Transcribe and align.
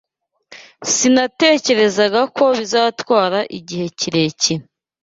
Sinatekerezaga 0.93 2.21
ko 2.35 2.45
bizatwara 2.57 3.39
igihe 3.57 3.85
kirekire. 3.99 4.63